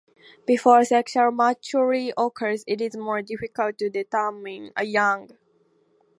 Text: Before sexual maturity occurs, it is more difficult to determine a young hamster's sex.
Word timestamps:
Before 0.47 0.83
sexual 0.83 1.29
maturity 1.29 2.11
occurs, 2.17 2.63
it 2.65 2.81
is 2.81 2.97
more 2.97 3.21
difficult 3.21 3.77
to 3.77 3.89
determine 3.91 4.71
a 4.75 4.83
young 4.83 5.27
hamster's 5.29 5.37
sex. 5.37 5.41